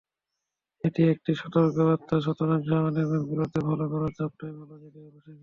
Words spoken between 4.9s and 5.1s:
জেঁকে